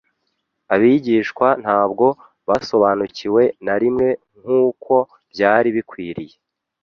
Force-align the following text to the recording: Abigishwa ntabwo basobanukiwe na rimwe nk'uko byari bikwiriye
Abigishwa 0.73 1.47
ntabwo 1.63 2.05
basobanukiwe 2.47 3.43
na 3.65 3.75
rimwe 3.81 4.07
nk'uko 4.39 4.93
byari 5.31 5.69
bikwiriye 5.77 6.35